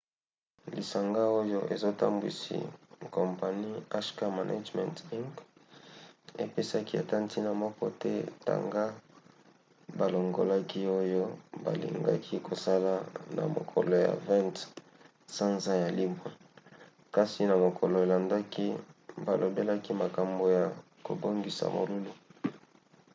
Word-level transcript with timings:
lisanga 0.73 1.21
oyo 1.39 1.59
ezotambwisi 1.73 2.57
kompani 3.15 3.69
hk 4.05 4.17
management 4.39 4.95
inc. 5.17 5.33
epesaki 6.43 6.93
ata 7.01 7.15
ntina 7.23 7.51
moko 7.63 7.85
te 8.01 8.13
tanga 8.47 8.83
balongolaki 9.99 10.81
oyo 10.99 11.23
balingaki 11.65 12.35
kosala 12.47 12.93
na 13.35 13.43
mokolo 13.55 13.93
ya 14.05 14.13
20 14.25 14.59
sanza 15.35 15.73
ya 15.83 15.89
libwa 15.97 16.29
kasi 17.15 17.41
na 17.49 17.55
mokolo 17.63 17.95
elandaki 18.05 18.65
balobelaki 19.25 19.91
makambo 20.01 20.43
ya 20.57 20.65
kobongisa 21.05 21.65
molulu 21.75 22.11